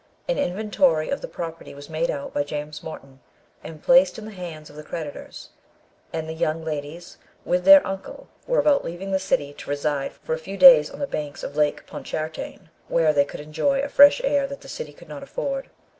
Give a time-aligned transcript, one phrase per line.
[0.27, 3.19] An inventory of the property was made out by James Morton,
[3.63, 5.49] and placed in the hands of the creditors;
[6.11, 10.33] and the young ladies, with their uncle, were about leaving the city to reside for
[10.33, 14.19] a few days on the banks of Lake Pontchartrain, where they could enjoy a fresh
[14.23, 15.69] air that the city could not afford.